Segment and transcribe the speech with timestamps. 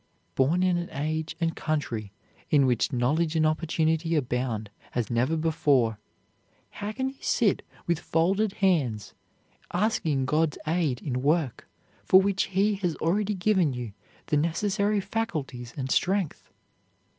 [0.33, 2.11] Born in an age and country
[2.49, 5.99] in which knowledge and opportunity abound as never before,
[6.71, 9.13] how can you sit with folded hands,
[9.71, 11.69] asking God's aid in work
[12.03, 13.93] for which He has already given you
[14.25, 16.49] the necessary faculties and strength?